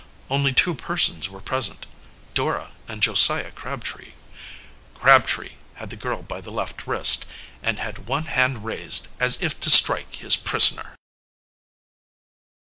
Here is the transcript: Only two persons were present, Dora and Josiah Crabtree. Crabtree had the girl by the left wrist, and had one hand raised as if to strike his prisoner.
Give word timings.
Only 0.31 0.51
two 0.51 0.73
persons 0.73 1.29
were 1.29 1.41
present, 1.41 1.85
Dora 2.33 2.71
and 2.87 3.03
Josiah 3.03 3.51
Crabtree. 3.51 4.13
Crabtree 4.95 5.57
had 5.75 5.91
the 5.91 5.95
girl 5.95 6.23
by 6.23 6.41
the 6.41 6.49
left 6.49 6.87
wrist, 6.87 7.27
and 7.61 7.77
had 7.77 8.07
one 8.09 8.23
hand 8.25 8.65
raised 8.65 9.09
as 9.19 9.43
if 9.43 9.59
to 9.59 9.69
strike 9.69 10.15
his 10.15 10.35
prisoner. 10.37 10.95